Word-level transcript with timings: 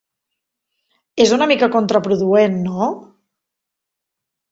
És 1.25 1.33
una 1.35 1.47
mica 1.51 1.69
contraproduent, 1.75 2.57
no? 2.69 2.87